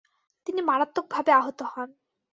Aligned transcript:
তিনি 0.47 0.61
মারাত্মক 0.61 1.05
ভাবে 1.11 1.31
আহত 1.31 1.59
হন। 1.71 1.89